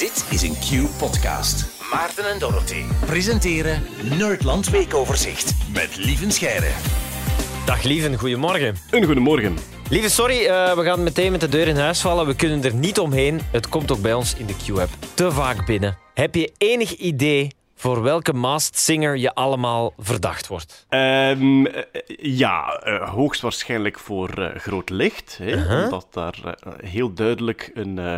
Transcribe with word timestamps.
Dit 0.00 0.26
is 0.30 0.42
een 0.42 0.54
Q-podcast. 0.54 1.84
Maarten 1.92 2.30
en 2.30 2.38
Dorothy 2.38 2.82
presenteren 3.06 3.82
Nerdland 4.18 4.70
Weekoverzicht 4.70 5.54
met 5.72 5.96
Lieven 5.96 6.30
Scheire. 6.30 6.70
Dag 7.66 7.82
Lieven, 7.82 8.18
goedemorgen. 8.18 8.74
Een 8.90 9.04
goedemorgen. 9.04 9.56
Lieve, 9.90 10.10
sorry, 10.10 10.46
eh, 10.46 10.76
we 10.76 10.82
gaan 10.84 11.02
meteen 11.02 11.32
met 11.32 11.40
de 11.40 11.48
deur 11.48 11.68
in 11.68 11.76
huis 11.76 12.00
vallen. 12.00 12.26
We 12.26 12.36
kunnen 12.36 12.64
er 12.64 12.74
niet 12.74 12.98
omheen. 12.98 13.40
Het 13.52 13.68
komt 13.68 13.92
ook 13.92 14.00
bij 14.00 14.14
ons 14.14 14.34
in 14.34 14.46
de 14.46 14.54
Q-app 14.66 14.90
te 15.14 15.30
vaak 15.32 15.66
binnen. 15.66 15.96
Heb 16.14 16.34
je 16.34 16.52
enig 16.58 16.96
idee 16.96 17.50
voor 17.80 18.02
welke 18.02 18.32
Masked 18.32 18.78
Singer 18.78 19.16
je 19.16 19.34
allemaal 19.34 19.92
verdacht 19.98 20.46
wordt? 20.46 20.86
Ehm, 20.88 21.66
eh, 21.66 21.82
ja, 22.16 22.72
eh, 22.72 23.10
hoogstwaarschijnlijk 23.10 23.98
voor 23.98 24.52
Groot 24.56 24.90
Licht. 24.90 25.38
Hè, 25.42 25.84
Omdat 25.84 26.06
daar 26.10 26.56
heel 26.84 27.12
duidelijk 27.12 27.70
een, 27.74 27.98
eh, 27.98 28.16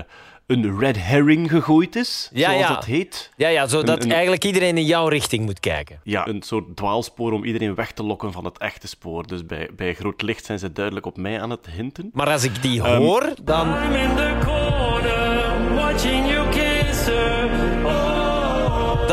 een 0.52 0.78
red 0.78 0.96
herring 1.04 1.50
gegooid 1.50 1.96
is, 1.96 2.30
Ja, 2.32 2.48
zoals 2.50 2.60
ja. 2.68 2.74
dat 2.74 2.84
heet. 2.84 3.30
Ja, 3.36 3.48
ja, 3.48 3.66
zodat 3.66 3.96
Een- 3.98 4.04
een- 4.04 4.12
eigenlijk 4.12 4.44
iedereen 4.44 4.78
in 4.78 4.84
jouw 4.84 5.08
richting 5.08 5.44
moet 5.44 5.60
kijken. 5.60 6.00
Ja, 6.04 6.26
een 6.28 6.42
soort 6.42 6.76
dwaalspoor 6.76 7.32
om 7.32 7.44
iedereen 7.44 7.74
weg 7.74 7.92
te 7.92 8.02
lokken 8.02 8.32
van 8.32 8.44
het 8.44 8.58
echte 8.58 8.88
spoor. 8.88 9.26
Dus 9.26 9.46
bij, 9.46 9.68
bij 9.76 9.94
Groot 9.94 10.22
Licht 10.22 10.44
zijn 10.44 10.58
ze 10.58 10.72
duidelijk 10.72 11.06
op 11.06 11.16
mij 11.16 11.40
aan 11.40 11.50
het 11.50 11.66
hinten. 11.70 12.10
Maar 12.12 12.28
als 12.30 12.44
ik 12.44 12.62
die 12.62 12.82
Ehm, 12.82 12.96
hoor, 12.96 13.34
dan... 13.42 13.68
I'm 13.68 13.94
in 13.94 14.16
the 14.16 14.32
corner, 14.44 15.74
watching 15.74 16.28
you 16.30 16.48
kiss 16.50 17.04
her. 17.06 17.71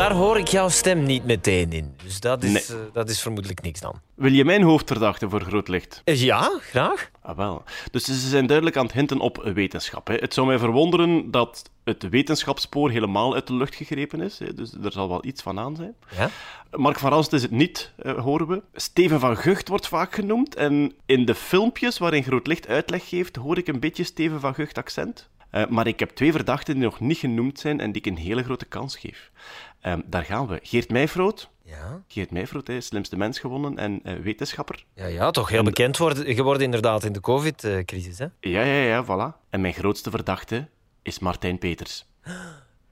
Daar 0.00 0.12
hoor 0.12 0.38
ik 0.38 0.48
jouw 0.48 0.68
stem 0.68 1.02
niet 1.02 1.24
meteen 1.24 1.72
in. 1.72 1.94
Dus 2.04 2.20
dat 2.20 2.42
is, 2.42 2.52
Nee. 2.68 2.78
eh, 2.80 2.84
dat 2.92 3.10
is 3.10 3.20
vermoedelijk 3.20 3.62
niks 3.62 3.80
dan. 3.80 4.00
Wil 4.14 4.32
je 4.32 4.44
mijn 4.44 4.62
hoofdverdachte 4.62 5.28
voor 5.28 5.40
Groot 5.40 5.68
Licht? 5.68 6.02
Eh, 6.04 6.22
Ja, 6.22 6.58
graag. 6.60 7.10
Ah, 7.22 7.36
wel. 7.36 7.62
Dus 7.90 8.04
ze 8.04 8.14
zijn 8.28 8.46
duidelijk 8.46 8.76
aan 8.76 8.84
het 8.84 8.94
hinten 8.94 9.18
op 9.20 9.50
wetenschap. 9.54 10.06
Hè. 10.06 10.14
Het 10.14 10.34
zou 10.34 10.46
mij 10.46 10.58
verwonderen 10.58 11.30
dat 11.30 11.70
het 11.84 12.08
wetenschapsspoor 12.08 12.90
helemaal 12.90 13.34
uit 13.34 13.46
de 13.46 13.54
lucht 13.54 13.74
gegrepen 13.74 14.20
is. 14.20 14.38
Hè. 14.38 14.54
Dus 14.54 14.72
er 14.84 14.92
zal 14.92 15.08
wel 15.08 15.24
iets 15.24 15.42
van 15.42 15.58
aan 15.58 15.76
zijn. 15.76 15.94
Ja? 16.16 16.30
Mark 16.70 16.98
van 16.98 17.10
Ranst 17.10 17.32
is 17.32 17.42
het 17.42 17.50
niet, 17.50 17.92
eh, 17.96 18.18
horen 18.18 18.46
we. 18.48 18.62
Steven 18.74 19.20
van 19.20 19.36
Gucht 19.36 19.68
wordt 19.68 19.88
vaak 19.88 20.14
genoemd. 20.14 20.54
En 20.54 20.92
in 21.06 21.24
de 21.24 21.34
filmpjes 21.34 21.98
waarin 21.98 22.22
Groot 22.22 22.46
Licht 22.46 22.68
uitleg 22.68 23.08
geeft, 23.08 23.36
hoor 23.36 23.58
ik 23.58 23.68
een 23.68 23.80
beetje 23.80 24.04
Steven 24.04 24.40
van 24.40 24.54
Gucht 24.54 24.78
accent. 24.78 25.28
Maar 25.68 25.86
ik 25.86 25.98
heb 25.98 26.10
twee 26.10 26.32
verdachten 26.32 26.74
die 26.74 26.82
nog 26.82 27.00
niet 27.00 27.18
genoemd 27.18 27.58
zijn 27.58 27.80
en 27.80 27.92
die 27.92 28.02
ik 28.02 28.12
een 28.12 28.18
hele 28.22 28.42
grote 28.42 28.64
kans 28.64 28.96
geef. 28.96 29.30
Ehm, 29.80 30.00
daar 30.06 30.24
gaan 30.24 30.46
we. 30.46 30.60
Geert 30.62 30.90
Meijfroot. 30.90 31.48
Ja, 31.62 32.02
Geert 32.08 32.30
Meijfroot, 32.30 32.66
hè, 32.66 32.80
slimste 32.80 33.16
mens 33.16 33.38
gewonnen 33.38 33.78
en 33.78 34.00
eh, 34.02 34.14
wetenschapper. 34.14 34.84
ja, 34.94 35.06
ja 35.06 35.30
toch 35.30 35.48
heel 35.48 35.62
bekend 35.62 35.96
worden, 35.96 36.34
geworden 36.34 36.62
inderdaad 36.62 37.04
in 37.04 37.12
de 37.12 37.20
covid-crisis. 37.20 38.18
hè? 38.18 38.26
Ja, 38.40 38.62
ja, 38.62 38.82
ja, 38.82 39.04
voilà. 39.04 39.48
En 39.50 39.60
mijn 39.60 39.74
grootste 39.74 40.10
verdachte 40.10 40.68
is 41.02 41.18
Martijn 41.18 41.58
Peters. 41.58 42.06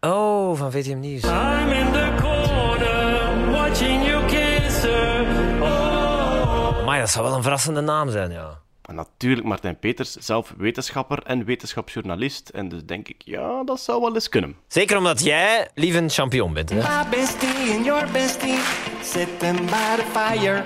Oh, 0.01 0.57
van 0.57 0.71
VTM 0.73 0.99
Nieuws. 1.01 1.23
I'm 1.23 1.69
in 1.71 1.93
the 1.93 2.15
corner, 2.21 3.51
watching 3.51 4.07
you 4.07 4.27
kiss 4.27 4.83
her. 4.83 5.63
Oh. 5.63 6.85
Maar 6.85 6.99
dat 7.01 7.11
zou 7.11 7.25
wel 7.27 7.37
een 7.37 7.43
verrassende 7.43 7.81
naam 7.81 8.11
zijn, 8.11 8.31
ja. 8.31 8.61
En 8.89 8.95
natuurlijk 8.95 9.47
Martijn 9.47 9.79
Peters, 9.79 10.13
zelf 10.13 10.55
wetenschapper 10.57 11.23
en 11.23 11.45
wetenschapsjournalist. 11.45 12.49
En 12.49 12.69
dus 12.69 12.85
denk 12.85 13.09
ik, 13.09 13.17
ja, 13.25 13.65
dat 13.65 13.81
zou 13.81 14.01
wel 14.01 14.15
eens 14.15 14.29
kunnen. 14.29 14.57
Zeker 14.69 14.97
omdat 14.97 15.25
jij 15.25 15.69
lief 15.75 15.95
een 15.95 16.11
champion 16.11 16.53
bent. 16.53 16.71
Hè? 16.71 16.77
My 16.77 17.09
bestie 17.11 17.75
and 17.75 17.85
your 17.85 18.11
bestie 18.13 18.59
sitting 19.03 19.59
by 19.59 19.97
the 19.97 20.05
fire. 20.13 20.65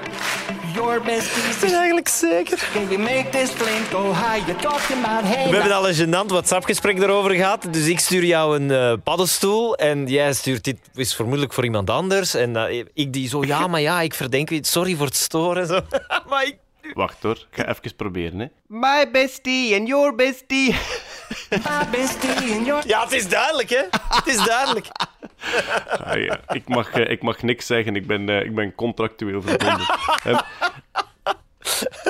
Your 0.74 1.02
besties 1.02 1.62
is 1.62 1.72
eigenlijk 1.72 2.08
zeker. 2.08 2.68
can 2.72 2.88
we 2.88 2.98
make 2.98 3.28
this 3.30 3.50
flame 3.50 3.84
go 3.90 4.12
high? 4.12 4.46
You're 4.46 4.62
talking 4.62 5.04
about 5.04 5.24
hey. 5.24 5.50
We 5.50 5.56
hebben 5.56 5.76
al 5.76 5.88
een 5.88 5.94
gênant 5.94 6.30
WhatsApp-gesprek 6.30 6.98
erover 6.98 7.30
gehad. 7.30 7.66
Dus 7.70 7.86
ik 7.86 8.00
stuur 8.00 8.24
jou 8.24 8.56
een 8.56 8.70
eh, 8.70 8.92
paddenstoel 9.04 9.76
en 9.76 10.06
jij 10.06 10.32
stuurt 10.32 10.64
dit 10.64 10.78
is 10.94 11.14
vermoedelijk 11.14 11.52
voor 11.52 11.64
iemand 11.64 11.90
anders. 11.90 12.34
En 12.34 12.56
eh, 12.56 12.84
ik 12.94 13.12
die 13.12 13.28
zo, 13.28 13.44
ja, 13.44 13.66
maar 13.66 13.80
ja, 13.80 14.00
ik 14.00 14.14
verdenk 14.14 14.50
sorry 14.60 14.94
voor 14.94 15.06
het 15.06 15.16
storen. 15.16 15.66
Zo. 15.66 15.80
maar 16.28 16.44
ik... 16.46 16.61
Wacht 16.94 17.22
hoor, 17.22 17.46
ik 17.50 17.56
ga 17.56 17.68
even 17.68 17.96
proberen. 17.96 18.38
Hè. 18.38 18.46
My 18.66 19.10
bestie 19.10 19.78
and 19.78 19.88
your 19.88 20.14
bestie. 20.14 20.76
My 21.50 21.90
bestie 21.90 22.54
and 22.56 22.66
your 22.66 22.86
Ja, 22.86 23.02
het 23.02 23.12
is 23.12 23.28
duidelijk, 23.28 23.70
hè? 23.70 23.82
Het 24.08 24.26
is 24.26 24.44
duidelijk. 24.44 24.86
Ah, 26.04 26.24
ja. 26.24 26.40
ik, 26.48 26.68
mag, 26.68 26.92
eh, 26.92 27.10
ik 27.10 27.22
mag 27.22 27.42
niks 27.42 27.66
zeggen, 27.66 27.96
ik 27.96 28.06
ben, 28.06 28.28
eh, 28.28 28.44
ik 28.44 28.54
ben 28.54 28.74
contractueel 28.74 29.42
verbonden. 29.42 29.86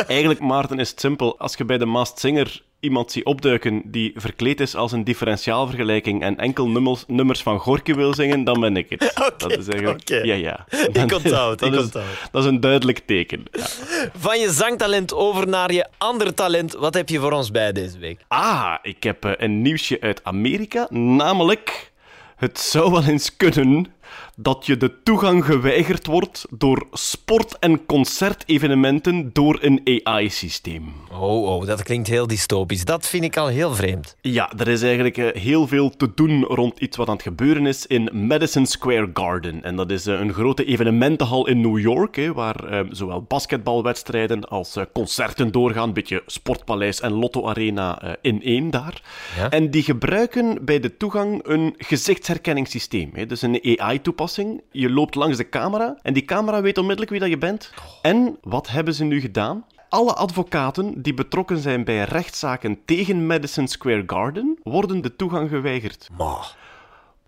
Eigenlijk, 0.07 0.41
Maarten, 0.41 0.79
is 0.79 0.91
het 0.91 1.01
simpel. 1.01 1.39
Als 1.39 1.55
je 1.55 1.65
bij 1.65 1.79
de 1.79 1.87
Masked 1.87 2.19
Singer 2.19 2.63
iemand 2.83 3.13
ziet 3.13 3.25
opduiken 3.25 3.83
die 3.85 4.13
verkleed 4.17 4.61
is 4.61 4.75
als 4.75 4.93
een 4.93 5.05
differentiaalvergelijking 5.05 6.23
en 6.23 6.39
enkel 6.39 6.69
nummers, 6.69 7.05
nummers 7.07 7.43
van 7.43 7.59
Gorky 7.59 7.95
wil 7.95 8.15
zingen, 8.15 8.45
dan 8.45 8.61
ben 8.61 8.77
ik 8.77 8.91
het. 8.91 9.01
dat 9.37 9.57
is 9.57 9.69
eigenlijk... 9.69 10.01
oké. 10.01 10.17
Ja, 10.17 10.35
ja. 10.35 10.67
Ik 10.93 11.13
onthoud, 11.13 11.59
dat 11.59 11.73
ik 11.73 11.81
is. 11.81 11.91
Dat 12.31 12.43
is 12.43 12.45
een 12.45 12.61
duidelijk 12.61 12.99
teken. 13.07 13.45
Ja. 13.51 13.67
Van 14.15 14.41
je 14.41 14.51
zangtalent 14.51 15.15
over 15.15 15.49
naar 15.49 15.73
je 15.73 15.87
ander 15.99 16.35
talent. 16.35 16.73
Wat 16.73 16.95
heb 16.95 17.09
je 17.09 17.19
voor 17.19 17.33
ons 17.33 17.51
bij 17.51 17.73
deze 17.73 17.99
week? 17.99 18.21
Ah, 18.29 18.75
ik 18.83 19.03
heb 19.03 19.25
eh, 19.25 19.33
een 19.37 19.63
nieuwsje 19.63 20.01
uit 20.01 20.25
Amerika. 20.25 20.87
Namelijk, 20.91 21.93
het 22.37 22.59
zou 22.59 22.91
wel 22.91 23.05
eens 23.05 23.37
kunnen 23.37 23.93
dat 24.37 24.67
je 24.67 24.77
de 24.77 25.03
toegang 25.03 25.45
geweigerd 25.45 26.07
wordt 26.07 26.47
door 26.51 26.87
sport- 26.93 27.59
en 27.59 27.87
concertevenementen 27.87 29.31
door 29.33 29.59
een 29.61 30.01
AI-systeem. 30.05 30.93
Oh, 31.13 31.43
oh, 31.43 31.67
dat 31.67 31.83
klinkt 31.83 32.09
heel 32.09 32.27
dystopisch. 32.27 32.85
Dat 32.85 33.07
vind 33.07 33.25
ik 33.25 33.37
al 33.37 33.47
heel 33.47 33.75
vreemd. 33.75 34.17
Ja, 34.21 34.53
er 34.59 34.69
is 34.69 34.83
eigenlijk 34.83 35.17
eh, 35.17 35.43
heel 35.43 35.67
veel 35.67 35.91
te 35.91 36.11
doen 36.15 36.45
rond 36.45 36.79
iets 36.79 36.97
wat 36.97 37.09
aan 37.09 37.15
het 37.15 37.23
gebeuren 37.23 37.67
is 37.67 37.87
in 37.87 38.09
Madison 38.13 38.67
Square 38.67 39.11
Garden. 39.15 39.63
En 39.63 39.77
dat 39.77 39.91
is 39.91 40.07
eh, 40.07 40.21
een 40.21 40.33
grote 40.33 40.65
evenementenhal 40.65 41.47
in 41.47 41.61
New 41.61 41.79
York, 41.79 42.17
hè, 42.17 42.33
waar 42.33 42.65
eh, 42.65 42.81
zowel 42.91 43.23
basketbalwedstrijden 43.23 44.49
als 44.49 44.77
concerten 44.93 45.53
doorgaan. 45.53 45.89
Een 45.89 45.95
beetje 45.95 46.23
Sportpaleis 46.27 47.01
en 47.01 47.13
Lotto 47.13 47.49
Arena 47.49 48.17
in 48.21 48.43
één 48.43 48.71
daar. 48.71 49.03
Ja. 49.37 49.51
En 49.51 49.71
die 49.71 49.83
gebruiken 49.83 50.65
bij 50.65 50.81
de 50.81 50.97
toegang 50.97 51.41
een 51.47 51.75
gezichtsherkenningssysteem. 51.79 53.11
Hè. 53.15 53.27
Dus 53.27 53.43
een 53.43 53.79
AI-toepassing. 53.79 54.32
Je 54.71 54.91
loopt 54.91 55.15
langs 55.15 55.37
de 55.37 55.49
camera 55.49 55.99
en 56.03 56.13
die 56.13 56.25
camera 56.25 56.63
weet 56.63 56.79
onmiddellijk 56.79 57.11
wie 57.11 57.21
dat 57.21 57.29
je 57.29 57.39
bent. 57.39 57.73
En 58.03 58.37
wat 58.43 58.69
hebben 58.69 58.95
ze 58.95 59.05
nu 59.05 59.21
gedaan? 59.21 59.65
Alle 59.89 60.15
advocaten 60.15 61.03
die 61.03 61.15
betrokken 61.15 61.59
zijn 61.59 61.85
bij 61.85 62.05
rechtszaken 62.05 62.79
tegen 62.85 63.27
Madison 63.27 63.69
Square 63.69 64.03
Garden 64.07 64.59
worden 64.63 65.01
de 65.01 65.17
toegang 65.17 65.49
geweigerd. 65.49 66.09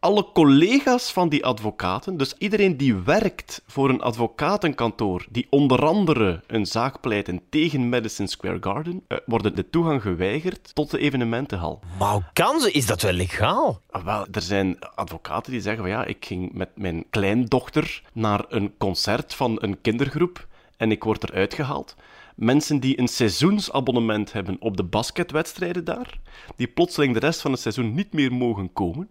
Alle 0.04 0.32
collega's 0.32 1.12
van 1.12 1.28
die 1.28 1.44
advocaten, 1.44 2.16
dus 2.16 2.34
iedereen 2.38 2.76
die 2.76 2.94
werkt 2.94 3.62
voor 3.66 3.88
een 3.88 4.00
advocatenkantoor 4.00 5.26
die 5.31 5.47
onder 5.50 5.87
andere 5.87 6.42
een 6.47 6.66
zaak 6.66 7.00
pleiten 7.00 7.41
tegen 7.50 7.88
Madison 7.88 8.28
Square 8.28 8.56
Garden, 8.60 9.04
eh, 9.09 9.19
worden 9.26 9.56
de 9.56 9.70
toegang 9.70 10.03
geweigerd 10.03 10.75
tot 10.75 10.91
de 10.91 10.98
evenementenhal. 10.98 11.81
Maar 11.98 12.12
hoe 12.12 12.25
kan 12.32 12.60
ze? 12.60 12.70
Is 12.70 12.87
dat 12.87 13.03
wel 13.03 13.12
legaal? 13.12 13.81
Ah, 13.91 14.04
Wel, 14.04 14.26
er 14.32 14.43
zijn 14.43 14.78
advocaten 14.94 15.53
die 15.53 15.60
zeggen 15.60 15.82
van 15.82 15.91
ja, 15.91 16.04
ik 16.04 16.25
ging 16.25 16.53
met 16.53 16.70
mijn 16.75 17.04
kleindochter 17.10 18.03
naar 18.12 18.44
een 18.48 18.75
concert 18.78 19.34
van 19.34 19.56
een 19.60 19.81
kindergroep 19.81 20.47
en 20.76 20.91
ik 20.91 21.04
word 21.04 21.22
eruit 21.22 21.54
gehaald. 21.54 21.94
Mensen 22.34 22.81
die 22.81 22.98
een 22.98 23.09
seizoensabonnement 23.09 24.32
hebben 24.32 24.56
op 24.60 24.76
de 24.76 24.84
basketwedstrijden 24.84 25.84
daar, 25.84 26.19
die 26.56 26.66
plotseling 26.66 27.14
de 27.14 27.20
rest 27.20 27.41
van 27.41 27.50
het 27.53 27.60
seizoen 27.60 27.94
niet 27.94 28.12
meer 28.12 28.32
mogen 28.32 28.72
komen. 28.72 29.09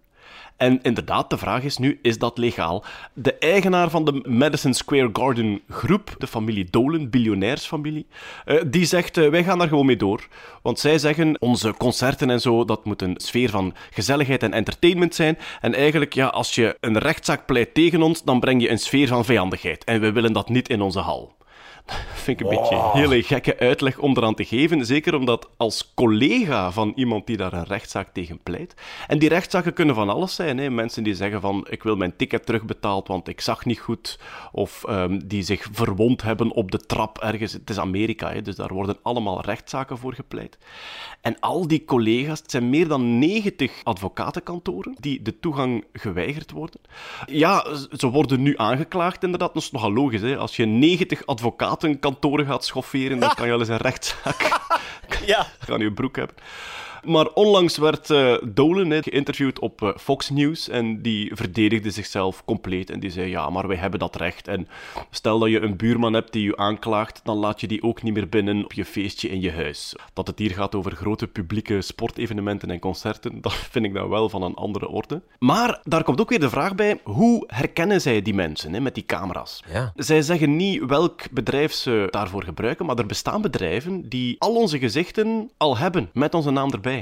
En 0.57 0.81
inderdaad, 0.81 1.29
de 1.29 1.37
vraag 1.37 1.63
is 1.63 1.77
nu, 1.77 1.99
is 2.01 2.17
dat 2.17 2.37
legaal? 2.37 2.83
De 3.13 3.37
eigenaar 3.37 3.89
van 3.89 4.05
de 4.05 4.23
Madison 4.27 4.73
Square 4.73 5.09
Garden 5.13 5.61
groep, 5.69 6.15
de 6.17 6.27
familie 6.27 6.67
Dolan, 6.69 7.09
biljonairsfamilie, 7.09 8.05
eh, 8.45 8.61
die 8.67 8.85
zegt, 8.85 9.17
eh, 9.17 9.29
wij 9.29 9.43
gaan 9.43 9.57
daar 9.57 9.67
gewoon 9.67 9.85
mee 9.85 9.97
door. 9.97 10.27
Want 10.61 10.79
zij 10.79 10.97
zeggen, 10.97 11.41
onze 11.41 11.73
concerten 11.77 12.29
en 12.29 12.41
zo, 12.41 12.65
dat 12.65 12.85
moet 12.85 13.01
een 13.01 13.15
sfeer 13.17 13.49
van 13.49 13.73
gezelligheid 13.91 14.43
en 14.43 14.53
entertainment 14.53 15.15
zijn. 15.15 15.37
En 15.61 15.73
eigenlijk, 15.73 16.13
ja, 16.13 16.27
als 16.27 16.55
je 16.55 16.77
een 16.79 16.97
rechtszaak 16.97 17.45
pleit 17.45 17.73
tegen 17.73 18.01
ons, 18.01 18.23
dan 18.23 18.39
breng 18.39 18.61
je 18.61 18.69
een 18.69 18.79
sfeer 18.79 19.07
van 19.07 19.25
vijandigheid. 19.25 19.83
En 19.83 20.01
we 20.01 20.11
willen 20.11 20.33
dat 20.33 20.49
niet 20.49 20.69
in 20.69 20.81
onze 20.81 20.99
hal. 20.99 21.35
Vind 22.23 22.39
ik 22.39 22.45
een 22.45 22.57
beetje 22.59 22.75
een 22.75 22.89
hele 22.91 23.23
gekke 23.23 23.59
uitleg 23.59 23.99
om 23.99 24.17
eraan 24.17 24.35
te 24.35 24.45
geven. 24.45 24.85
Zeker 24.85 25.15
omdat 25.15 25.49
als 25.57 25.91
collega 25.93 26.71
van 26.71 26.91
iemand 26.95 27.27
die 27.27 27.37
daar 27.37 27.53
een 27.53 27.63
rechtszaak 27.63 28.13
tegen 28.13 28.39
pleit. 28.43 28.73
En 29.07 29.19
die 29.19 29.29
rechtszaken 29.29 29.73
kunnen 29.73 29.95
van 29.95 30.09
alles 30.09 30.35
zijn. 30.35 30.57
Hè. 30.57 30.69
Mensen 30.69 31.03
die 31.03 31.15
zeggen 31.15 31.41
van 31.41 31.67
ik 31.69 31.83
wil 31.83 31.95
mijn 31.95 32.15
ticket 32.15 32.45
terugbetaald, 32.45 33.07
want 33.07 33.27
ik 33.27 33.41
zag 33.41 33.65
niet 33.65 33.79
goed. 33.79 34.19
Of 34.51 34.83
ehm, 34.83 35.19
die 35.25 35.43
zich 35.43 35.67
verwond 35.71 36.21
hebben 36.21 36.51
op 36.51 36.71
de 36.71 36.77
trap 36.77 37.17
ergens. 37.17 37.53
Het 37.53 37.69
is 37.69 37.77
Amerika, 37.77 38.31
hè, 38.31 38.41
dus 38.41 38.55
daar 38.55 38.73
worden 38.73 38.97
allemaal 39.01 39.41
rechtszaken 39.41 39.97
voor 39.97 40.13
gepleit. 40.13 40.57
En 41.21 41.39
al 41.39 41.67
die 41.67 41.85
collega's, 41.85 42.39
het 42.39 42.51
zijn 42.51 42.69
meer 42.69 42.87
dan 42.87 43.19
90 43.19 43.71
advocatenkantoren 43.83 44.95
die 44.99 45.21
de 45.21 45.39
toegang 45.39 45.85
geweigerd 45.93 46.51
worden. 46.51 46.81
Ja, 47.25 47.65
ze 47.97 48.09
worden 48.09 48.41
nu 48.41 48.57
aangeklaagd 48.57 49.23
inderdaad. 49.23 49.53
Dat 49.53 49.63
is 49.63 49.71
nogal 49.71 49.93
logisch. 49.93 50.21
Hè. 50.21 50.37
Als 50.37 50.55
je 50.55 50.65
90 50.65 51.25
advocatenkantoren 51.25 52.11
gaat 52.45 52.65
schofferen, 52.65 53.19
dan 53.19 53.33
kan 53.35 53.45
je 53.45 53.51
wel 53.51 53.59
eens 53.59 53.69
een 53.69 53.77
rechtszaak 53.77 54.59
Ja. 55.25 55.47
aan 55.69 55.79
je 55.79 55.91
broek 55.91 56.15
hebben. 56.15 56.35
Maar 57.03 57.27
onlangs 57.27 57.77
werd 57.77 58.09
eh, 58.09 58.35
Dolan 58.43 59.03
geïnterviewd 59.03 59.59
op 59.59 59.81
eh, 59.81 59.89
Fox 59.97 60.29
News 60.29 60.69
en 60.69 61.01
die 61.01 61.35
verdedigde 61.35 61.91
zichzelf 61.91 62.45
compleet. 62.45 62.89
En 62.89 62.99
die 62.99 63.09
zei, 63.09 63.29
ja, 63.29 63.49
maar 63.49 63.67
wij 63.67 63.77
hebben 63.77 63.99
dat 63.99 64.15
recht. 64.15 64.47
En 64.47 64.67
stel 65.09 65.39
dat 65.39 65.49
je 65.49 65.59
een 65.59 65.77
buurman 65.77 66.13
hebt 66.13 66.33
die 66.33 66.43
je 66.43 66.57
aanklaagt, 66.57 67.21
dan 67.23 67.37
laat 67.37 67.61
je 67.61 67.67
die 67.67 67.83
ook 67.83 68.03
niet 68.03 68.13
meer 68.13 68.29
binnen 68.29 68.63
op 68.63 68.73
je 68.73 68.85
feestje 68.85 69.29
in 69.29 69.41
je 69.41 69.51
huis. 69.51 69.95
Dat 70.13 70.27
het 70.27 70.39
hier 70.39 70.51
gaat 70.51 70.75
over 70.75 70.91
grote 70.91 71.27
publieke 71.27 71.81
sportevenementen 71.81 72.71
en 72.71 72.79
concerten, 72.79 73.41
dat 73.41 73.53
vind 73.53 73.85
ik 73.85 73.93
dan 73.93 74.09
wel 74.09 74.29
van 74.29 74.41
een 74.41 74.55
andere 74.55 74.87
orde. 74.87 75.21
Maar 75.39 75.79
daar 75.83 76.03
komt 76.03 76.21
ook 76.21 76.29
weer 76.29 76.39
de 76.39 76.49
vraag 76.49 76.75
bij, 76.75 76.99
hoe 77.03 77.43
herkennen 77.47 78.01
zij 78.01 78.21
die 78.21 78.33
mensen 78.33 78.83
met 78.83 78.95
die 78.95 79.05
camera's? 79.05 79.63
Ja. 79.71 79.91
Zij 79.95 80.21
zeggen 80.21 80.55
niet 80.55 80.83
welk 80.85 81.31
bedrijf 81.31 81.73
ze 81.73 82.07
daarvoor 82.09 82.43
gebruiken, 82.43 82.85
maar 82.85 82.97
er 82.97 83.05
bestaan 83.05 83.41
bedrijven 83.41 84.09
die 84.09 84.35
al 84.39 84.55
onze 84.55 84.79
gezichten 84.79 85.51
al 85.57 85.77
hebben, 85.77 86.09
met 86.13 86.33
onze 86.33 86.51
naam 86.51 86.71
erbij. 86.71 86.92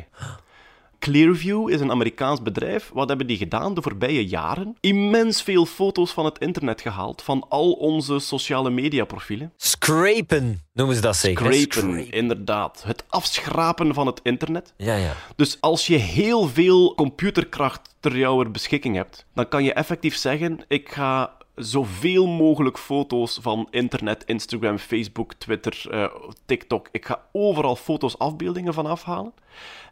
Clearview 1.01 1.69
is 1.69 1.79
een 1.79 1.91
Amerikaans 1.91 2.41
bedrijf. 2.41 2.89
Wat 2.93 3.07
hebben 3.07 3.27
die 3.27 3.37
gedaan 3.37 3.73
de 3.73 3.81
voorbije 3.81 4.27
jaren? 4.27 4.75
Immens 4.79 5.41
veel 5.41 5.65
foto's 5.65 6.11
van 6.11 6.25
het 6.25 6.37
internet 6.37 6.81
gehaald, 6.81 7.21
van 7.21 7.45
al 7.49 7.71
onze 7.71 8.19
sociale 8.19 8.69
mediaprofielen. 8.69 9.53
Scrapen 9.57 10.61
noemen 10.73 10.95
ze 10.95 11.01
dat 11.01 11.15
zeker. 11.15 11.45
hè? 11.45 11.53
Scrapen, 11.53 12.11
inderdaad. 12.11 12.83
Het 12.85 13.03
afschrapen 13.07 13.93
van 13.93 14.07
het 14.07 14.19
internet. 14.23 14.73
Ja, 14.77 14.95
ja. 14.95 15.13
Dus 15.35 15.57
als 15.61 15.87
je 15.87 15.95
heel 15.97 16.47
veel 16.47 16.95
computerkracht 16.95 17.95
ter 17.99 18.17
jouw 18.17 18.49
beschikking 18.49 18.95
hebt, 18.95 19.25
dan 19.33 19.47
kan 19.47 19.63
je 19.63 19.73
effectief 19.73 20.15
zeggen: 20.15 20.59
ik 20.67 20.91
ga 20.91 21.37
zoveel 21.63 22.27
mogelijk 22.27 22.77
foto's 22.77 23.39
van 23.41 23.67
internet, 23.69 24.23
Instagram, 24.25 24.77
Facebook, 24.77 25.33
Twitter, 25.33 25.85
eh, 25.91 26.05
TikTok. 26.45 26.89
Ik 26.91 27.05
ga 27.05 27.21
overal 27.31 27.75
foto's, 27.75 28.17
afbeeldingen 28.17 28.73
van 28.73 28.85
afhalen. 28.85 29.33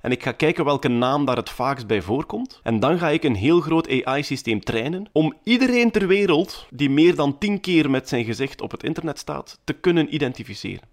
En 0.01 0.11
ik 0.11 0.23
ga 0.23 0.31
kijken 0.31 0.65
welke 0.65 0.87
naam 0.87 1.25
daar 1.25 1.35
het 1.35 1.49
vaakst 1.49 1.87
bij 1.87 2.01
voorkomt. 2.01 2.59
En 2.63 2.79
dan 2.79 2.99
ga 2.99 3.09
ik 3.09 3.23
een 3.23 3.35
heel 3.35 3.59
groot 3.59 4.03
AI-systeem 4.05 4.59
trainen 4.59 5.09
om 5.11 5.33
iedereen 5.43 5.91
ter 5.91 6.07
wereld 6.07 6.65
die 6.69 6.89
meer 6.89 7.15
dan 7.15 7.37
tien 7.37 7.59
keer 7.59 7.89
met 7.89 8.09
zijn 8.09 8.25
gezicht 8.25 8.61
op 8.61 8.71
het 8.71 8.83
internet 8.83 9.19
staat, 9.19 9.59
te 9.63 9.73
kunnen 9.73 10.13
identificeren. 10.13 10.87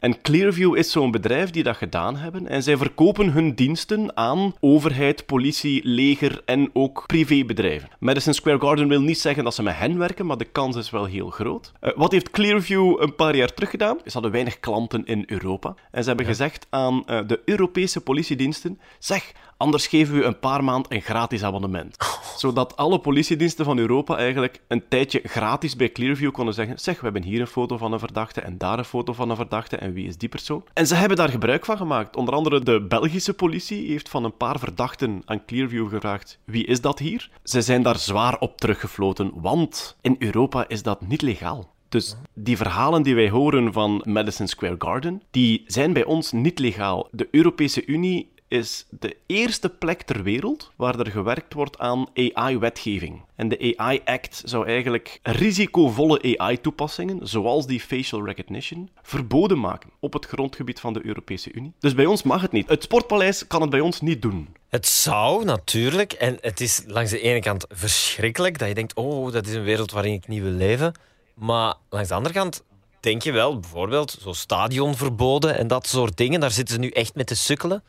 En 0.00 0.20
Clearview 0.20 0.76
is 0.76 0.90
zo'n 0.90 1.10
bedrijf 1.10 1.50
die 1.50 1.62
dat 1.62 1.76
gedaan 1.76 2.16
hebben. 2.16 2.48
En 2.48 2.62
zij 2.62 2.76
verkopen 2.76 3.32
hun 3.32 3.54
diensten 3.54 4.16
aan 4.16 4.54
overheid, 4.60 5.26
politie, 5.26 5.80
leger 5.84 6.42
en 6.44 6.70
ook 6.72 7.04
privébedrijven. 7.06 7.88
Madison 7.98 8.34
Square 8.34 8.60
Garden 8.60 8.88
wil 8.88 9.00
niet 9.00 9.18
zeggen 9.18 9.44
dat 9.44 9.54
ze 9.54 9.62
met 9.62 9.76
hen 9.76 9.98
werken, 9.98 10.26
maar 10.26 10.36
de 10.36 10.44
kans 10.44 10.76
is 10.76 10.90
wel 10.90 11.04
heel 11.04 11.30
groot. 11.30 11.72
Eh, 11.80 11.92
wat 11.96 12.12
heeft 12.12 12.30
Clearview 12.30 13.00
een 13.00 13.14
paar 13.14 13.36
jaar 13.36 13.54
terug 13.54 13.70
gedaan? 13.70 13.98
Ze 14.04 14.12
hadden 14.12 14.30
weinig 14.30 14.60
klanten 14.60 15.04
in 15.04 15.24
Europa. 15.26 15.74
En 15.90 16.02
ze 16.02 16.08
hebben 16.08 16.26
gezegd 16.26 16.66
aan 16.70 17.06
eh, 17.06 17.20
de 17.26 17.42
Europese 17.44 18.00
politiediensten: 18.00 18.80
zeg, 18.98 19.32
anders 19.56 19.86
geven 19.86 20.14
we 20.14 20.20
u 20.20 20.24
een 20.24 20.38
paar 20.38 20.64
maand 20.64 20.92
een 20.92 21.02
gratis 21.02 21.42
abonnement. 21.42 21.96
Zodat 22.36 22.76
alle 22.76 22.98
politiediensten 22.98 23.64
van 23.64 23.78
Europa 23.78 24.16
eigenlijk 24.16 24.60
een 24.68 24.88
tijdje 24.88 25.20
gratis 25.24 25.76
bij 25.76 25.92
Clearview 25.92 26.30
konden 26.30 26.54
zeggen: 26.54 26.78
zeg, 26.78 26.96
we 26.96 27.04
hebben 27.04 27.22
hier 27.22 27.40
een 27.40 27.46
foto 27.46 27.76
van 27.76 27.92
een 27.92 27.98
verdachte 27.98 28.40
en 28.40 28.58
daar 28.58 28.78
een 28.78 28.84
foto 28.84 29.12
van 29.12 29.30
een 29.30 29.36
verdachte 29.36 29.76
wie 29.92 30.06
is 30.06 30.18
die 30.18 30.28
persoon? 30.28 30.64
En 30.72 30.86
ze 30.86 30.94
hebben 30.94 31.16
daar 31.16 31.28
gebruik 31.28 31.64
van 31.64 31.76
gemaakt. 31.76 32.16
Onder 32.16 32.34
andere 32.34 32.60
de 32.60 32.80
Belgische 32.80 33.34
politie 33.34 33.88
heeft 33.88 34.08
van 34.08 34.24
een 34.24 34.36
paar 34.36 34.58
verdachten 34.58 35.22
aan 35.24 35.44
Clearview 35.44 35.88
gevraagd: 35.88 36.38
wie 36.44 36.64
is 36.64 36.80
dat 36.80 36.98
hier? 36.98 37.30
Ze 37.42 37.62
zijn 37.62 37.82
daar 37.82 37.98
zwaar 37.98 38.38
op 38.38 38.58
teruggefloten, 38.58 39.30
want 39.34 39.96
in 40.00 40.16
Europa 40.18 40.68
is 40.68 40.82
dat 40.82 41.06
niet 41.06 41.22
legaal. 41.22 41.74
Dus 41.88 42.16
die 42.34 42.56
verhalen 42.56 43.02
die 43.02 43.14
wij 43.14 43.30
horen 43.30 43.72
van 43.72 44.02
Madison 44.04 44.46
Square 44.46 44.74
Garden, 44.78 45.22
die 45.30 45.64
zijn 45.66 45.92
bij 45.92 46.04
ons 46.04 46.32
niet 46.32 46.58
legaal. 46.58 47.08
De 47.10 47.28
Europese 47.30 47.86
Unie 47.86 48.28
is 48.48 48.86
de 48.90 49.16
eerste 49.26 49.68
plek 49.68 50.02
ter 50.02 50.22
wereld 50.22 50.72
waar 50.76 50.98
er 50.98 51.10
gewerkt 51.10 51.52
wordt 51.52 51.78
aan 51.78 52.06
AI-wetgeving. 52.14 53.22
En 53.34 53.48
de 53.48 53.74
AI 53.76 54.00
Act 54.04 54.42
zou 54.44 54.66
eigenlijk 54.66 55.20
risicovolle 55.22 56.36
AI-toepassingen, 56.38 57.28
zoals 57.28 57.66
die 57.66 57.80
facial 57.80 58.24
recognition, 58.24 58.90
verboden 59.02 59.60
maken 59.60 59.90
op 60.00 60.12
het 60.12 60.26
grondgebied 60.26 60.80
van 60.80 60.92
de 60.92 61.06
Europese 61.06 61.52
Unie. 61.52 61.72
Dus 61.78 61.94
bij 61.94 62.06
ons 62.06 62.22
mag 62.22 62.42
het 62.42 62.52
niet. 62.52 62.68
Het 62.68 62.82
Sportpaleis 62.82 63.46
kan 63.46 63.60
het 63.60 63.70
bij 63.70 63.80
ons 63.80 64.00
niet 64.00 64.22
doen. 64.22 64.48
Het 64.68 64.86
zou 64.86 65.44
natuurlijk, 65.44 66.12
en 66.12 66.38
het 66.40 66.60
is 66.60 66.82
langs 66.86 67.10
de 67.10 67.20
ene 67.20 67.40
kant 67.40 67.66
verschrikkelijk 67.68 68.58
dat 68.58 68.68
je 68.68 68.74
denkt: 68.74 68.94
oh, 68.94 69.32
dat 69.32 69.46
is 69.46 69.54
een 69.54 69.62
wereld 69.62 69.90
waarin 69.90 70.12
ik 70.12 70.28
niet 70.28 70.42
wil 70.42 70.52
leven. 70.52 70.94
Maar 71.34 71.74
langs 71.88 72.08
de 72.08 72.14
andere 72.14 72.34
kant 72.34 72.62
denk 73.00 73.22
je 73.22 73.32
wel, 73.32 73.58
bijvoorbeeld, 73.58 74.16
zo 74.20 74.32
stadionverboden 74.32 75.58
en 75.58 75.66
dat 75.66 75.86
soort 75.86 76.16
dingen, 76.16 76.40
daar 76.40 76.50
zitten 76.50 76.74
ze 76.74 76.80
nu 76.80 76.88
echt 76.88 77.14
mee 77.14 77.24
te 77.24 77.36
sukkelen. 77.36 77.82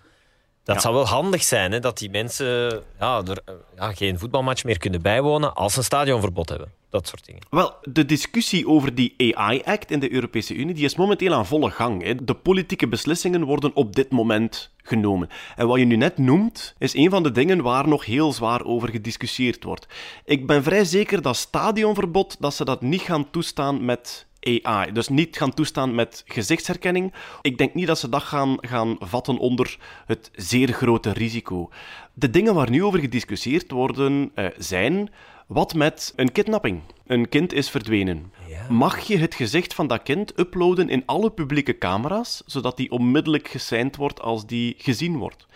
Dat 0.67 0.75
Ja. 0.75 0.81
zou 0.81 0.93
wel 0.93 1.05
handig 1.07 1.43
zijn, 1.43 1.71
hè, 1.71 1.79
dat 1.79 1.97
die 1.97 2.09
mensen 2.09 2.83
ja, 2.99 3.21
er, 3.27 3.37
ja, 3.75 3.93
geen 3.93 4.19
voetbalmatch 4.19 4.63
meer 4.63 4.77
kunnen 4.77 5.01
bijwonen 5.01 5.55
als 5.55 5.71
ze 5.73 5.77
een 5.79 5.83
stadionverbod 5.85 6.49
hebben. 6.49 6.71
Dat 6.89 7.07
soort 7.07 7.25
dingen. 7.25 7.41
Wel, 7.49 7.75
de 7.81 8.05
discussie 8.05 8.67
over 8.67 8.95
die 8.95 9.13
AI-act 9.37 9.91
in 9.91 9.99
de 9.99 10.11
Europese 10.13 10.53
Unie 10.53 10.73
die 10.75 10.85
is 10.85 10.95
momenteel 10.95 11.33
aan 11.33 11.45
volle 11.45 11.69
gang. 11.69 12.03
Hè. 12.03 12.15
De 12.25 12.33
politieke 12.33 12.87
beslissingen 12.87 13.43
worden 13.43 13.75
op 13.75 13.95
dit 13.95 14.09
moment 14.11 14.71
genomen. 14.77 15.29
En 15.55 15.67
wat 15.67 15.79
je 15.79 15.85
nu 15.85 15.95
net 15.95 16.17
noemt, 16.17 16.75
is 16.77 16.93
een 16.95 17.09
van 17.09 17.23
de 17.23 17.31
dingen 17.31 17.61
waar 17.61 17.87
nog 17.87 18.05
heel 18.05 18.33
zwaar 18.33 18.63
over 18.65 18.89
gediscussieerd 18.89 19.63
wordt. 19.63 19.87
Ik 20.25 20.47
ben 20.47 20.63
vrij 20.63 20.85
zeker 20.85 21.21
dat 21.21 21.35
stadionverbod, 21.35 22.35
dat 22.39 22.53
ze 22.53 22.65
dat 22.65 22.81
niet 22.81 23.01
gaan 23.01 23.29
toestaan 23.29 23.85
met 23.85 24.26
AI. 24.63 24.91
Dus 24.91 25.07
niet 25.07 25.37
gaan 25.37 25.53
toestaan 25.53 25.95
met 25.95 26.23
gezichtsherkenning. 26.25 27.13
Ik 27.41 27.57
denk 27.57 27.73
niet 27.73 27.87
dat 27.87 27.99
ze 27.99 28.09
dat 28.09 28.23
gaan, 28.23 28.57
gaan 28.59 28.95
vatten 28.99 29.37
onder 29.37 29.77
het 30.05 30.31
zeer 30.35 30.71
grote 30.73 31.11
risico. 31.11 31.69
De 32.13 32.29
dingen 32.29 32.53
waar 32.53 32.69
nu 32.69 32.83
over 32.83 32.99
gediscussieerd 32.99 33.71
worden 33.71 34.31
eh, 34.35 34.45
zijn... 34.57 35.09
Wat 35.47 35.73
met 35.73 36.13
een 36.15 36.31
kidnapping? 36.31 36.81
Een 37.05 37.29
kind 37.29 37.53
is 37.53 37.69
verdwenen. 37.69 38.31
Mag 38.69 38.99
je 38.99 39.17
het 39.17 39.35
gezicht 39.35 39.73
van 39.73 39.87
dat 39.87 40.03
kind 40.03 40.39
uploaden 40.39 40.89
in 40.89 41.03
alle 41.05 41.29
publieke 41.29 41.77
camera's, 41.77 42.43
zodat 42.45 42.77
die 42.77 42.91
onmiddellijk 42.91 43.47
geseind 43.47 43.95
wordt 43.95 44.21
als 44.21 44.45
die 44.45 44.75
gezien 44.77 45.17
wordt? 45.17 45.47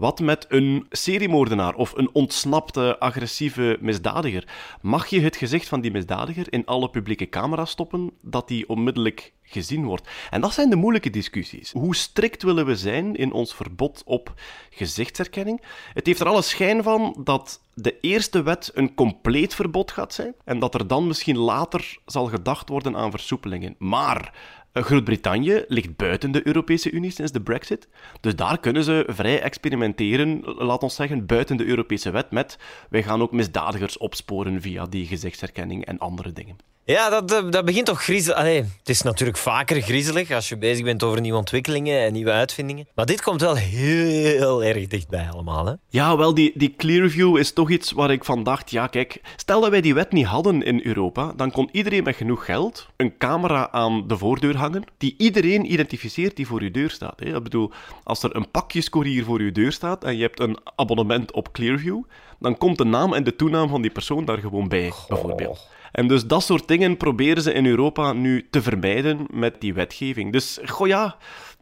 Wat 0.00 0.20
met 0.20 0.46
een 0.48 0.86
seriemoordenaar 0.90 1.74
of 1.74 1.92
een 1.96 2.10
ontsnapte 2.12 2.98
agressieve 2.98 3.78
misdadiger? 3.80 4.48
Mag 4.80 5.06
je 5.06 5.20
het 5.20 5.36
gezicht 5.36 5.68
van 5.68 5.80
die 5.80 5.90
misdadiger 5.90 6.52
in 6.52 6.66
alle 6.66 6.90
publieke 6.90 7.28
camera's 7.28 7.70
stoppen, 7.70 8.10
dat 8.20 8.48
die 8.48 8.68
onmiddellijk 8.68 9.32
gezien 9.42 9.84
wordt? 9.84 10.08
En 10.30 10.40
dat 10.40 10.52
zijn 10.52 10.70
de 10.70 10.76
moeilijke 10.76 11.10
discussies. 11.10 11.72
Hoe 11.72 11.96
strikt 11.96 12.42
willen 12.42 12.66
we 12.66 12.76
zijn 12.76 13.16
in 13.16 13.32
ons 13.32 13.54
verbod 13.54 14.02
op 14.04 14.34
gezichtsherkenning? 14.70 15.62
Het 15.94 16.06
heeft 16.06 16.20
er 16.20 16.28
alle 16.28 16.42
schijn 16.42 16.82
van 16.82 17.16
dat 17.24 17.60
de 17.74 18.00
eerste 18.00 18.42
wet 18.42 18.70
een 18.74 18.94
compleet 18.94 19.54
verbod 19.54 19.90
gaat 19.90 20.14
zijn 20.14 20.34
en 20.44 20.58
dat 20.58 20.74
er 20.74 20.86
dan 20.86 21.06
misschien 21.06 21.38
later 21.38 21.98
zal 22.06 22.26
gedacht 22.26 22.68
worden 22.68 22.96
aan 22.96 23.10
versoepelingen. 23.10 23.74
Maar 23.78 24.34
Groot-Brittannië 24.72 25.64
ligt 25.68 25.96
buiten 25.96 26.30
de 26.30 26.46
Europese 26.46 26.90
Unie 26.90 27.10
sinds 27.10 27.32
de 27.32 27.40
Brexit. 27.40 27.88
Dus 28.20 28.36
daar 28.36 28.60
kunnen 28.60 28.84
ze 28.84 29.04
vrij 29.06 29.40
experimenteren, 29.40 30.42
laat 30.44 30.82
ons 30.82 30.94
zeggen, 30.94 31.26
buiten 31.26 31.56
de 31.56 31.64
Europese 31.64 32.10
wet 32.10 32.30
met 32.30 32.58
wij 32.90 33.02
gaan 33.02 33.22
ook 33.22 33.32
misdadigers 33.32 33.98
opsporen 33.98 34.60
via 34.60 34.86
die 34.86 35.06
gezichtsherkenning 35.06 35.84
en 35.84 35.98
andere 35.98 36.32
dingen. 36.32 36.56
Ja, 36.90 37.10
dat, 37.10 37.28
dat, 37.28 37.52
dat 37.52 37.64
begint 37.64 37.86
toch 37.86 38.02
griezelig. 38.02 38.38
Allee, 38.38 38.56
het 38.56 38.88
is 38.88 39.02
natuurlijk 39.02 39.38
vaker 39.38 39.80
griezelig 39.80 40.30
als 40.30 40.48
je 40.48 40.56
bezig 40.56 40.84
bent 40.84 41.02
over 41.02 41.20
nieuwe 41.20 41.38
ontwikkelingen 41.38 42.00
en 42.00 42.12
nieuwe 42.12 42.30
uitvindingen. 42.30 42.88
Maar 42.94 43.06
dit 43.06 43.22
komt 43.22 43.40
wel 43.40 43.54
heel 43.54 44.64
erg 44.64 44.86
dichtbij 44.86 45.28
allemaal. 45.32 45.66
Hè? 45.66 45.72
Ja, 45.88 46.16
wel, 46.16 46.34
die, 46.34 46.52
die 46.54 46.74
Clearview 46.76 47.36
is 47.36 47.52
toch 47.52 47.70
iets 47.70 47.92
waar 47.92 48.10
ik 48.10 48.24
van 48.24 48.42
dacht, 48.42 48.70
ja 48.70 48.86
kijk, 48.86 49.20
stel 49.36 49.60
dat 49.60 49.70
wij 49.70 49.80
die 49.80 49.94
wet 49.94 50.12
niet 50.12 50.26
hadden 50.26 50.62
in 50.62 50.80
Europa, 50.84 51.32
dan 51.36 51.50
kon 51.50 51.68
iedereen 51.72 52.04
met 52.04 52.16
genoeg 52.16 52.44
geld 52.44 52.88
een 52.96 53.16
camera 53.18 53.70
aan 53.70 54.08
de 54.08 54.16
voordeur 54.16 54.56
hangen, 54.56 54.84
die 54.98 55.14
iedereen 55.18 55.72
identificeert 55.72 56.36
die 56.36 56.46
voor 56.46 56.62
je 56.62 56.70
deur 56.70 56.90
staat. 56.90 57.20
Hè. 57.20 57.36
Ik 57.36 57.42
bedoel, 57.42 57.70
als 58.04 58.22
er 58.22 58.36
een 58.36 58.50
pakjescourier 58.50 59.24
voor 59.24 59.42
je 59.42 59.52
deur 59.52 59.72
staat 59.72 60.04
en 60.04 60.16
je 60.16 60.22
hebt 60.22 60.40
een 60.40 60.58
abonnement 60.76 61.32
op 61.32 61.52
Clearview, 61.52 62.02
dan 62.38 62.58
komt 62.58 62.78
de 62.78 62.84
naam 62.84 63.14
en 63.14 63.24
de 63.24 63.36
toenaam 63.36 63.68
van 63.68 63.82
die 63.82 63.90
persoon 63.90 64.24
daar 64.24 64.38
gewoon 64.38 64.68
bij, 64.68 64.92
bijvoorbeeld. 65.08 65.68
En 65.92 66.08
dus 66.08 66.26
dat 66.26 66.42
soort 66.42 66.68
dingen 66.68 66.96
proberen 66.96 67.42
ze 67.42 67.52
in 67.52 67.66
Europa 67.66 68.12
nu 68.12 68.48
te 68.50 68.62
vermijden 68.62 69.26
met 69.30 69.60
die 69.60 69.74
wetgeving. 69.74 70.32
Dus, 70.32 70.58
goh 70.64 70.86
ja, 70.86 71.16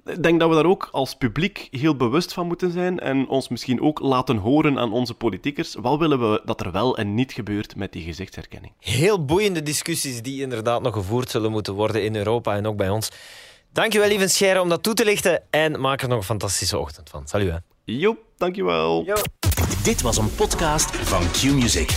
ik 0.04 0.22
denk 0.22 0.40
dat 0.40 0.48
we 0.48 0.54
daar 0.54 0.66
ook 0.66 0.88
als 0.92 1.14
publiek 1.14 1.68
heel 1.70 1.96
bewust 1.96 2.32
van 2.32 2.46
moeten 2.46 2.70
zijn 2.70 2.98
en 2.98 3.28
ons 3.28 3.48
misschien 3.48 3.80
ook 3.80 4.00
laten 4.00 4.36
horen 4.36 4.78
aan 4.78 4.92
onze 4.92 5.14
politiekers. 5.14 5.74
Wat 5.80 5.98
willen 5.98 6.30
we 6.30 6.42
dat 6.44 6.60
er 6.60 6.72
wel 6.72 6.96
en 6.96 7.14
niet 7.14 7.32
gebeurt 7.32 7.76
met 7.76 7.92
die 7.92 8.02
gezichtsherkenning? 8.02 8.72
Heel 8.78 9.24
boeiende 9.24 9.62
discussies 9.62 10.22
die 10.22 10.42
inderdaad 10.42 10.82
nog 10.82 10.94
gevoerd 10.94 11.30
zullen 11.30 11.50
moeten 11.50 11.74
worden 11.74 12.04
in 12.04 12.16
Europa 12.16 12.56
en 12.56 12.66
ook 12.66 12.76
bij 12.76 12.88
ons. 12.88 13.10
Dankjewel, 13.72 14.08
lieve 14.08 14.28
Scheire, 14.28 14.60
om 14.60 14.68
dat 14.68 14.82
toe 14.82 14.94
te 14.94 15.04
lichten. 15.04 15.42
En 15.50 15.80
maak 15.80 16.02
er 16.02 16.08
nog 16.08 16.18
een 16.18 16.24
fantastische 16.24 16.78
ochtend 16.78 17.10
van. 17.10 17.26
Salut. 17.26 17.50
Hè. 17.50 17.56
Joep, 17.84 18.18
dankjewel. 18.36 19.06
Dit 19.82 20.02
was 20.02 20.16
een 20.16 20.34
podcast 20.34 20.96
van 20.96 21.30
Q-Music. 21.30 21.90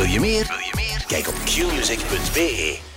Wil 0.00 0.08
je 0.08 0.20
meer? 0.20 0.46
Wil 0.46 0.58
je 0.58 0.72
meer? 0.74 1.04
Kijk 1.06 1.28
op 1.28 1.34
qmusic.be. 1.44 2.89